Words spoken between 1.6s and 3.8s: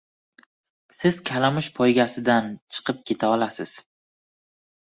poygasidan chiqib keta olasiz